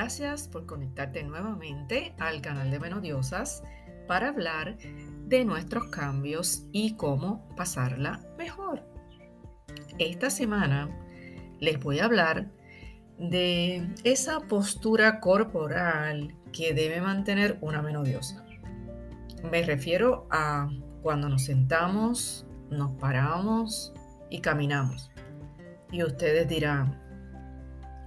[0.00, 3.64] Gracias por conectarte nuevamente al canal de Menodiosas
[4.06, 4.78] para hablar
[5.26, 8.84] de nuestros cambios y cómo pasarla mejor.
[9.98, 10.88] Esta semana
[11.58, 12.46] les voy a hablar
[13.18, 18.46] de esa postura corporal que debe mantener una menodiosa.
[19.50, 20.70] Me refiero a
[21.02, 23.92] cuando nos sentamos, nos paramos
[24.30, 25.10] y caminamos.
[25.90, 27.02] Y ustedes dirán,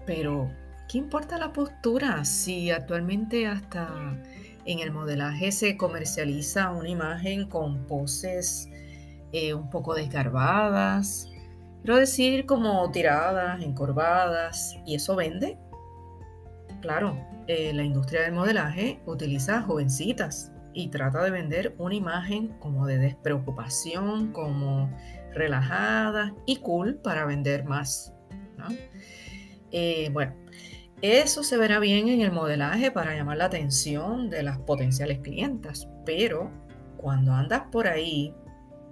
[0.06, 0.50] pero
[0.92, 3.88] ¿qué importa la postura si actualmente hasta
[4.66, 8.68] en el modelaje se comercializa una imagen con poses
[9.32, 11.30] eh, un poco desgarbadas?
[11.82, 15.58] Quiero decir como tiradas, encorvadas, ¿y eso vende?
[16.82, 17.18] Claro,
[17.48, 22.98] eh, la industria del modelaje utiliza jovencitas y trata de vender una imagen como de
[22.98, 24.92] despreocupación, como
[25.34, 28.14] relajada y cool para vender más.
[29.72, 30.34] Eh, bueno,
[31.02, 35.88] eso se verá bien en el modelaje para llamar la atención de las potenciales clientas,
[36.06, 36.52] pero
[36.98, 38.36] cuando andas por ahí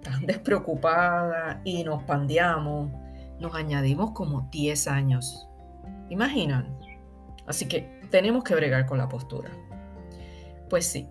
[0.02, 2.92] tan despreocupada y nos pandeamos,
[3.40, 5.48] nos añadimos como 10 años.
[6.10, 6.76] ¿Imaginan?
[7.46, 9.52] Así que tenemos que bregar con la postura.
[10.68, 11.08] Pues sí,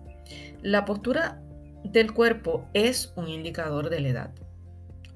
[0.61, 1.41] la postura
[1.85, 4.31] del cuerpo es un indicador de la edad.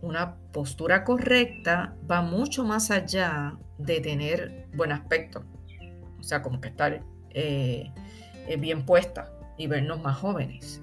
[0.01, 5.43] Una postura correcta va mucho más allá de tener buen aspecto
[6.23, 7.91] o sea, como que estar eh,
[8.47, 10.81] eh, bien puesta y vernos más jóvenes.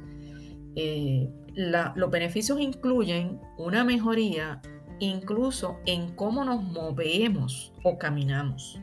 [0.77, 4.61] Eh, los beneficios incluyen una mejoría
[5.01, 8.81] incluso en cómo nos movemos o caminamos,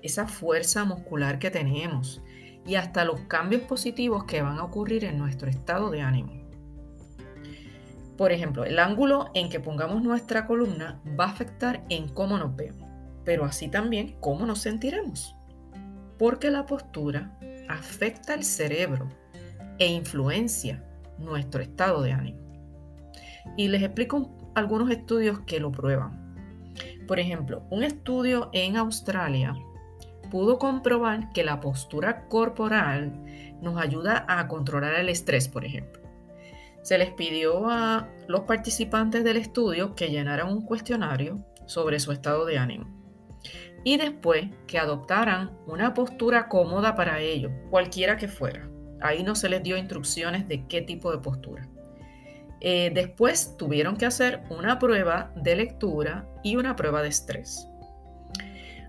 [0.00, 2.22] esa fuerza muscular que tenemos
[2.66, 6.32] y hasta los cambios positivos que van a ocurrir en nuestro estado de ánimo.
[8.16, 12.56] Por ejemplo, el ángulo en que pongamos nuestra columna va a afectar en cómo nos
[12.56, 12.88] vemos,
[13.24, 15.36] pero así también cómo nos sentiremos
[16.22, 17.36] porque la postura
[17.68, 19.08] afecta el cerebro
[19.80, 20.80] e influencia
[21.18, 22.38] nuestro estado de ánimo.
[23.56, 26.36] Y les explico algunos estudios que lo prueban.
[27.08, 29.52] Por ejemplo, un estudio en Australia
[30.30, 33.12] pudo comprobar que la postura corporal
[33.60, 36.02] nos ayuda a controlar el estrés, por ejemplo.
[36.82, 42.46] Se les pidió a los participantes del estudio que llenaran un cuestionario sobre su estado
[42.46, 43.02] de ánimo
[43.84, 48.68] y después que adoptaran una postura cómoda para ellos, cualquiera que fuera.
[49.00, 51.68] Ahí no se les dio instrucciones de qué tipo de postura.
[52.60, 57.66] Eh, después tuvieron que hacer una prueba de lectura y una prueba de estrés.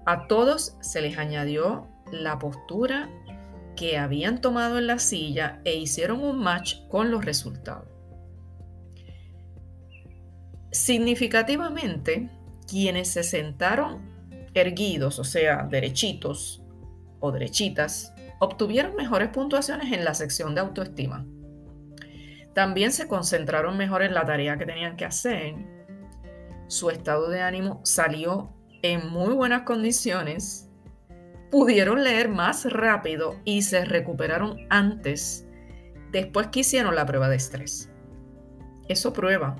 [0.05, 3.09] A todos se les añadió la postura
[3.75, 7.87] que habían tomado en la silla e hicieron un match con los resultados.
[10.71, 12.29] Significativamente,
[12.67, 14.12] quienes se sentaron
[14.53, 16.63] erguidos, o sea, derechitos
[17.19, 21.25] o derechitas, obtuvieron mejores puntuaciones en la sección de autoestima.
[22.53, 25.55] También se concentraron mejor en la tarea que tenían que hacer.
[26.67, 30.69] Su estado de ánimo salió en muy buenas condiciones.
[31.49, 35.47] Pudieron leer más rápido y se recuperaron antes,
[36.11, 37.89] después que hicieron la prueba de estrés.
[38.87, 39.55] Eso prueba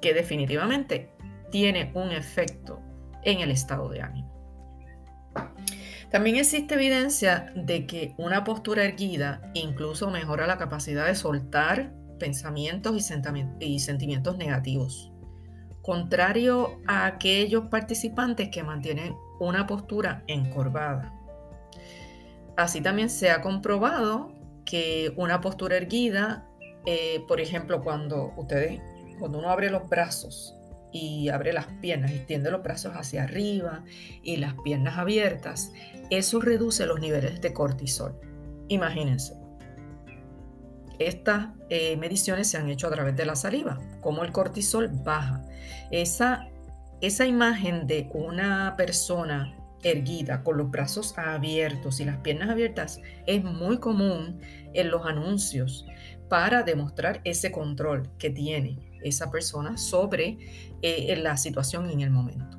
[0.00, 1.10] que definitivamente
[1.50, 2.80] tiene un efecto
[3.24, 4.32] en el estado de ánimo.
[6.10, 13.10] También existe evidencia de que una postura erguida incluso mejora la capacidad de soltar pensamientos
[13.60, 15.10] y sentimientos negativos,
[15.80, 21.14] contrario a aquellos participantes que mantienen una postura encorvada.
[22.58, 24.34] Así también se ha comprobado
[24.66, 26.46] que una postura erguida,
[26.84, 28.80] eh, por ejemplo, cuando ustedes,
[29.18, 30.54] cuando uno abre los brazos
[30.92, 33.84] y abre las piernas, extiende los brazos hacia arriba
[34.22, 35.72] y las piernas abiertas,
[36.10, 38.18] eso reduce los niveles de cortisol.
[38.68, 39.34] Imagínense.
[40.98, 45.42] Estas eh, mediciones se han hecho a través de la saliva, como el cortisol baja.
[45.90, 46.48] Esa,
[47.00, 53.42] esa imagen de una persona erguida con los brazos abiertos y las piernas abiertas es
[53.42, 54.38] muy común
[54.74, 55.86] en los anuncios
[56.28, 60.38] para demostrar ese control que tiene esa persona sobre
[60.82, 62.58] eh, la situación en el momento.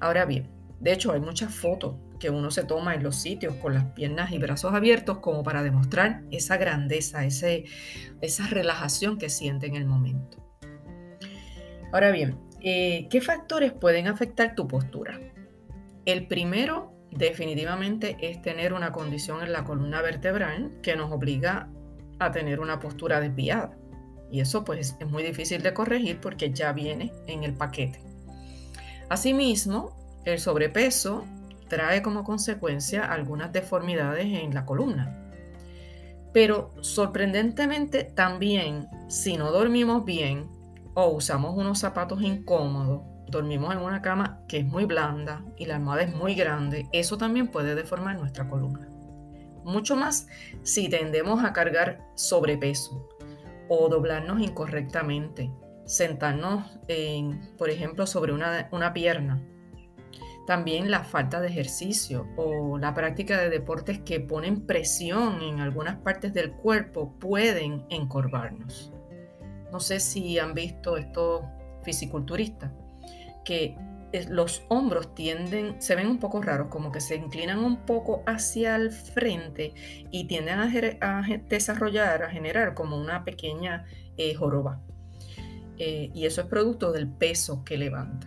[0.00, 0.50] Ahora bien,
[0.80, 4.30] de hecho hay muchas fotos que uno se toma en los sitios con las piernas
[4.30, 7.64] y brazos abiertos como para demostrar esa grandeza, ese,
[8.20, 10.38] esa relajación que siente en el momento.
[11.92, 15.18] Ahora bien, eh, ¿qué factores pueden afectar tu postura?
[16.04, 21.68] El primero definitivamente es tener una condición en la columna vertebral que nos obliga
[22.18, 23.76] a tener una postura desviada.
[24.32, 28.00] Y eso pues es muy difícil de corregir porque ya viene en el paquete.
[29.10, 29.94] Asimismo,
[30.24, 31.26] el sobrepeso
[31.68, 35.18] trae como consecuencia algunas deformidades en la columna.
[36.32, 40.48] Pero sorprendentemente también, si no dormimos bien
[40.94, 45.76] o usamos unos zapatos incómodos, dormimos en una cama que es muy blanda y la
[45.76, 48.88] almohada es muy grande, eso también puede deformar nuestra columna.
[49.64, 50.26] Mucho más
[50.62, 53.08] si tendemos a cargar sobrepeso
[53.74, 55.50] o doblarnos incorrectamente,
[55.86, 56.78] sentarnos,
[57.56, 59.42] por ejemplo, sobre una, una pierna.
[60.46, 65.96] También la falta de ejercicio o la práctica de deportes que ponen presión en algunas
[65.96, 68.92] partes del cuerpo pueden encorvarnos.
[69.72, 71.42] No sé si han visto estos
[71.82, 72.72] fisiculturistas
[73.42, 73.74] que
[74.28, 78.76] los hombros tienden, se ven un poco raros, como que se inclinan un poco hacia
[78.76, 79.72] el frente
[80.10, 83.86] y tienden a, desarrollar, a generar como una pequeña
[84.16, 84.80] eh, joroba.
[85.78, 88.26] Eh, y eso es producto del peso que levanta.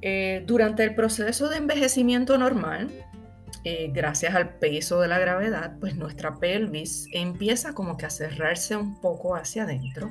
[0.00, 2.90] Eh, durante el proceso de envejecimiento normal,
[3.90, 8.98] gracias al peso de la gravedad, pues nuestra pelvis empieza como que a cerrarse un
[8.98, 10.10] poco hacia adentro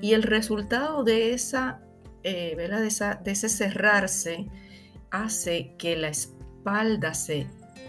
[0.00, 1.85] y el resultado de esa
[2.28, 4.48] eh, de, ese cerrarse
[5.12, 7.46] hace que la espalda se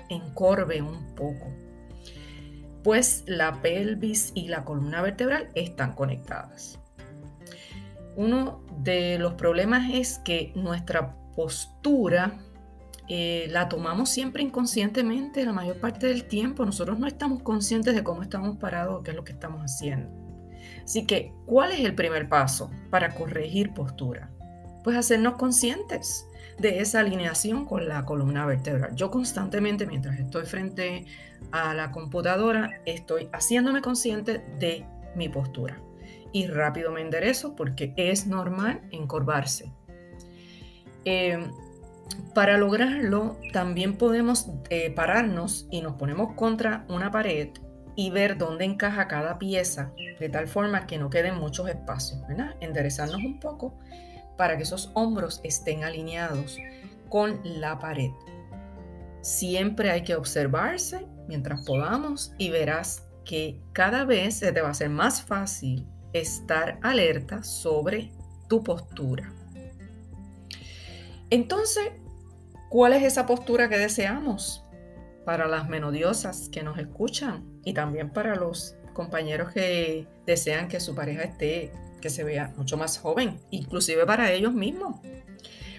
[0.09, 1.47] encorve un poco,
[2.83, 6.77] pues la pelvis y la columna vertebral están conectadas.
[8.15, 12.39] Uno de los problemas es que nuestra postura
[13.07, 16.63] eh, la tomamos siempre inconscientemente la mayor parte del tiempo.
[16.63, 20.26] Nosotros no estamos conscientes de cómo estamos parados, qué es lo que estamos haciendo.
[20.87, 24.29] Así que, ¿cuál es el primer paso para corregir postura?
[24.85, 26.25] Pues hacernos conscientes
[26.59, 28.95] de esa alineación con la columna vertebral.
[28.95, 31.05] Yo constantemente, mientras estoy frente
[31.51, 35.77] a la computadora, estoy haciéndome consciente de mi postura.
[36.31, 39.73] Y rápido me enderezo porque es normal encorvarse.
[41.03, 41.51] Em,
[42.33, 47.49] para lograrlo, también podemos eh, pararnos y nos ponemos contra una pared
[47.97, 52.55] y ver dónde encaja cada pieza de tal forma que no queden muchos espacios, ¿verdad?
[52.61, 53.73] Enderezarnos un poco
[54.37, 56.59] para que esos hombros estén alineados
[57.09, 58.11] con la pared.
[59.21, 64.73] Siempre hay que observarse mientras podamos y verás que cada vez se te va a
[64.75, 68.11] ser más fácil estar alerta sobre
[68.47, 69.33] tu postura.
[71.31, 71.89] Entonces,
[72.69, 74.63] ¿cuál es esa postura que deseamos?
[75.27, 80.95] Para las menodiosas que nos escuchan y también para los compañeros que desean que su
[80.95, 85.01] pareja esté, que se vea mucho más joven, inclusive para ellos mismos.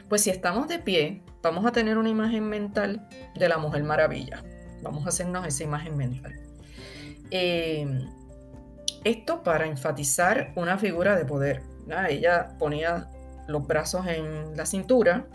[0.07, 4.45] Pues si estamos de pie, vamos a tener una imagen mental de la Mujer Maravilla.
[4.83, 6.35] Vamos a hacernos esa imagen mental.
[7.31, 8.07] Em,
[9.03, 11.63] esto para enfatizar una figura de poder.
[12.11, 13.09] Ella ponía
[13.47, 15.27] los brazos en la cintura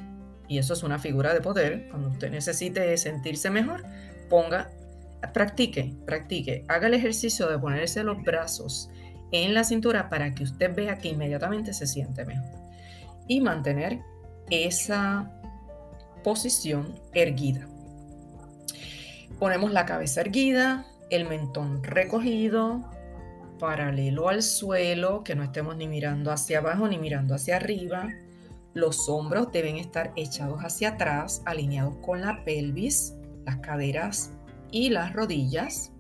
[0.54, 1.88] y eso es una figura de poder.
[1.90, 3.84] Cuando usted necesite sentirse mejor,
[4.30, 4.70] ponga,
[5.34, 8.92] practique, practique, haga el ejercicio de ponerse los brazos
[9.32, 12.52] en la cintura para que usted vea que inmediatamente se siente mejor.
[13.28, 14.00] Y mantener
[14.52, 15.32] esa
[16.24, 17.68] posición erguida.
[19.40, 22.84] Ponemos la cabeza erguida, el mentón recogido,
[23.58, 28.08] paralelo al suelo, que no estemos ni mirando hacia abajo ni mirando hacia arriba.
[28.74, 34.32] Los hombros deben estar echados hacia atrás, alineados con la pelvis las caderas
[34.72, 35.92] y las rodillas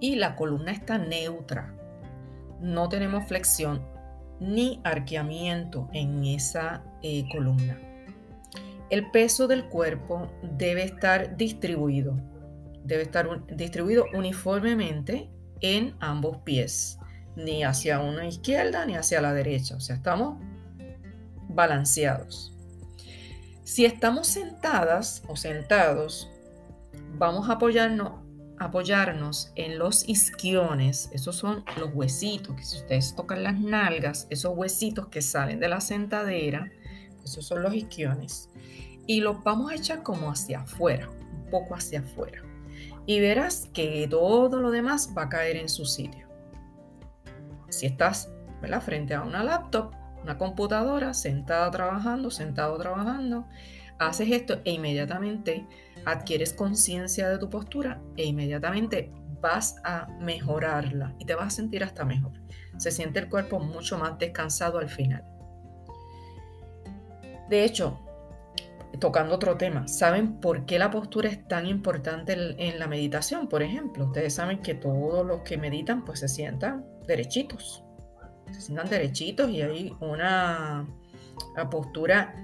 [0.00, 1.74] y la columna está neutra.
[2.60, 3.82] No tenemos flexión
[4.40, 7.78] ni arqueamiento en esa eh, columna.
[8.90, 12.16] El peso del cuerpo debe estar distribuido.
[12.84, 15.28] Debe estar distribuido uniformemente
[15.60, 16.98] en ambos pies,
[17.36, 19.76] ni hacia una izquierda ni hacia la derecha.
[19.76, 20.38] O sea, estamos
[21.58, 22.54] balanceados.
[23.64, 26.30] Si estamos sentadas o sentados,
[27.18, 28.12] vamos a apoyarnos,
[28.60, 34.56] apoyarnos en los isquiones, esos son los huesitos, que si ustedes tocan las nalgas, esos
[34.56, 36.70] huesitos que salen de la sentadera,
[37.24, 38.50] esos son los isquiones,
[39.08, 42.40] y los vamos a echar como hacia afuera, un poco hacia afuera.
[43.04, 46.28] Y verás que todo lo demás va a caer en su sitio.
[47.68, 48.30] Si estás
[48.80, 49.92] frente a una laptop,
[50.28, 53.46] una computadora, sentada trabajando, sentado trabajando,
[53.98, 55.66] haces esto e inmediatamente
[56.04, 61.82] adquieres conciencia de tu postura e inmediatamente vas a mejorarla y te vas a sentir
[61.82, 62.32] hasta mejor.
[62.76, 65.24] Se siente el cuerpo mucho más descansado al final.
[67.48, 67.98] De hecho,
[69.00, 73.48] tocando otro tema, ¿saben por qué la postura es tan importante en la meditación?
[73.48, 77.87] Por ejemplo, ustedes saben que todos los que meditan pues se sientan derechitos.
[78.52, 80.86] Se sientan derechitos y hay una
[81.70, 82.34] postura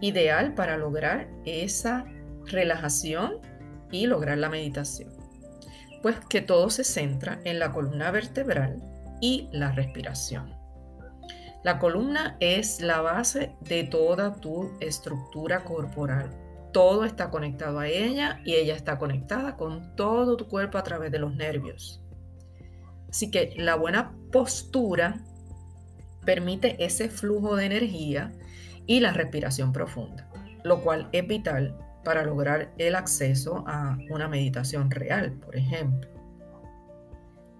[0.00, 2.04] ideal para lograr esa
[2.46, 3.38] relajación
[3.90, 5.10] y lograr la meditación.
[6.02, 8.82] Pues que todo se centra en la columna vertebral
[9.20, 10.52] y la respiración.
[11.62, 16.30] La columna es la base de toda tu estructura corporal.
[16.72, 21.12] Todo está conectado a ella y ella está conectada con todo tu cuerpo a través
[21.12, 22.02] de los nervios.
[23.08, 25.22] Así que la buena postura
[26.24, 28.32] permite ese flujo de energía
[28.86, 30.28] y la respiración profunda,
[30.64, 36.10] lo cual es vital para lograr el acceso a una meditación real, por ejemplo.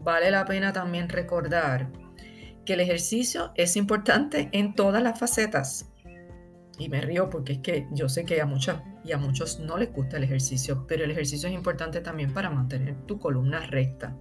[0.00, 1.88] Vale la pena también recordar
[2.64, 5.88] que el ejercicio es importante en todas las facetas.
[6.78, 9.76] Y me río porque es que yo sé que a muchas y a muchos no
[9.76, 14.16] les gusta el ejercicio, pero el ejercicio es importante también para mantener tu columna recta.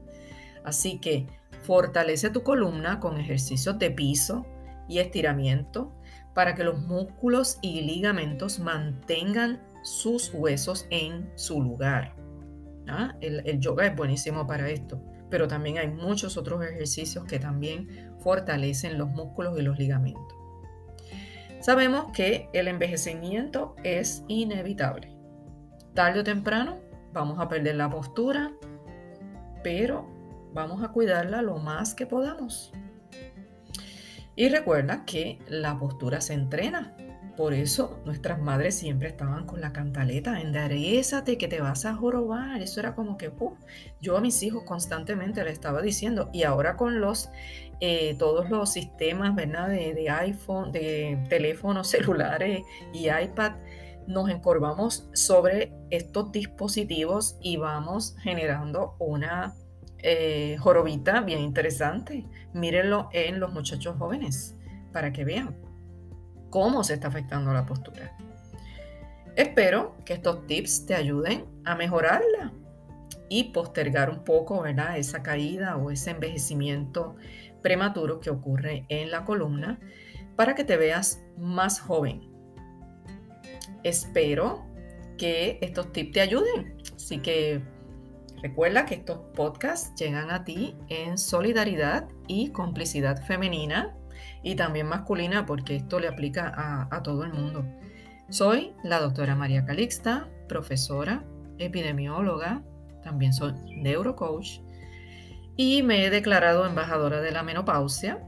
[0.64, 1.28] Así que
[1.64, 4.46] fortalece tu columna con ejercicios de piso
[4.88, 5.94] y estiramiento
[6.34, 12.16] para que los músculos y ligamentos mantengan sus huesos en su lugar.
[12.88, 13.16] ¿Ah?
[13.22, 18.14] El, el yoga es buenísimo para esto, pero también hay muchos otros ejercicios que también
[18.20, 20.36] fortalecen los músculos y los ligamentos.
[21.62, 25.16] Sabemos que el envejecimiento es inevitable.
[25.94, 26.80] Tarde o temprano
[27.14, 28.52] vamos a perder la postura,
[29.64, 30.21] pero
[30.54, 32.72] vamos a cuidarla lo más que podamos.
[34.36, 36.96] Y recuerda que la postura se entrena.
[37.38, 42.62] Por eso nuestras madres siempre estaban con la cantaleta, enderezate que te vas a jorobar.
[42.62, 43.32] Eso era como que,
[44.02, 46.30] yo a mis hijos constantemente le estaba diciendo.
[46.34, 47.30] Y ahora con los,
[47.80, 49.70] eh, todos los sistemas, ¿verdad?
[49.70, 52.62] De, de iPhone, de teléfonos celulares
[52.94, 53.54] y iPad,
[54.08, 59.56] nos encorvamos sobre estos dispositivos y vamos generando una
[60.04, 62.26] eh, jorobita bien interesante.
[62.54, 64.56] Mírenlo en los muchachos jóvenes
[64.92, 65.56] para que vean
[66.50, 68.16] cómo se está afectando la postura.
[69.36, 72.52] Espero que estos tips te ayuden a mejorarla
[73.30, 74.98] y postergar un poco ¿verdad?
[74.98, 77.16] esa caída o ese envejecimiento
[77.62, 79.80] prematuro que ocurre en la columna
[80.36, 82.30] para que te veas más joven.
[83.84, 84.66] Espero
[85.18, 86.76] que estos tips te ayuden.
[86.96, 87.62] Así que
[88.42, 93.96] Recuerda que estos podcasts llegan a ti en solidaridad y complicidad femenina
[94.42, 97.64] y también masculina porque esto le aplica a, todo el mundo.
[98.30, 101.24] Soy la doctora María Calixta, profesora,
[101.60, 102.64] epidemióloga,
[103.04, 104.60] también soy neurocoach
[105.56, 108.24] y me he declarado embajadora de la menopausia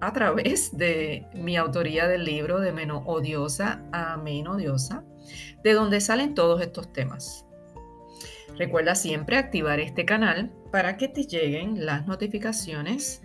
[0.00, 5.02] a través de mi autoría del libro de Menos Odiosa a Menodiosa,
[5.62, 7.43] de donde salen todos estos temas.
[8.56, 13.22] Recuerda siempre activar este canal para que te lleguen las notificaciones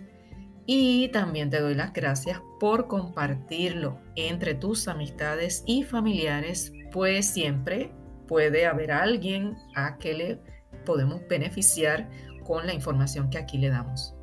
[0.66, 7.92] y también te doy las gracias por compartirlo entre tus amistades y familiares, pues siempre
[8.28, 10.40] puede haber alguien a que le
[10.84, 12.08] podemos beneficiar
[12.44, 14.14] con la información que aquí le damos.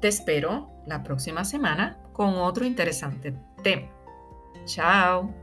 [0.00, 3.88] Te espero la próxima semana con otro interesante tema.
[4.64, 5.41] Chao.